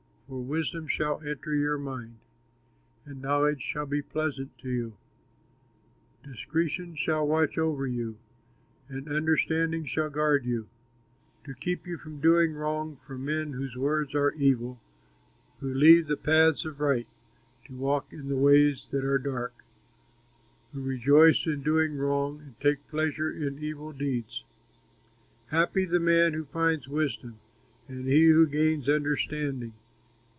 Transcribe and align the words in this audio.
For 0.31 0.39
wisdom 0.41 0.87
shall 0.87 1.19
enter 1.27 1.53
your 1.53 1.77
mind, 1.77 2.19
And 3.03 3.21
knowledge 3.21 3.59
shall 3.61 3.85
be 3.85 4.01
pleasant 4.01 4.57
to 4.59 4.69
you, 4.69 4.95
Discretion 6.23 6.95
shall 6.95 7.27
watch 7.27 7.57
over 7.57 7.85
you, 7.85 8.17
And 8.87 9.11
understanding 9.11 9.83
shall 9.83 10.09
guard 10.09 10.45
you, 10.45 10.69
To 11.43 11.53
keep 11.53 11.85
you 11.85 11.97
from 11.97 12.21
doing 12.21 12.53
wrong, 12.53 12.95
From 12.95 13.25
men 13.25 13.51
whose 13.51 13.75
words 13.75 14.15
are 14.15 14.31
evil, 14.31 14.79
Who 15.59 15.73
leave 15.73 16.07
the 16.07 16.15
paths 16.15 16.63
of 16.63 16.79
right 16.79 17.09
To 17.65 17.73
walk 17.75 18.13
in 18.13 18.29
ways 18.41 18.87
that 18.91 19.03
are 19.03 19.19
dark, 19.19 19.65
Who 20.71 20.79
rejoice 20.79 21.45
in 21.45 21.61
doing 21.61 21.97
wrong, 21.97 22.39
And 22.39 22.59
take 22.61 22.87
pleasure 22.87 23.29
in 23.33 23.61
evil 23.61 23.91
deeds. 23.91 24.45
Happy 25.47 25.83
the 25.83 25.99
man 25.99 26.33
who 26.35 26.45
finds 26.45 26.87
wisdom, 26.87 27.39
And 27.89 28.07
he 28.07 28.27
who 28.27 28.47
gains 28.47 28.87
understanding. 28.87 29.73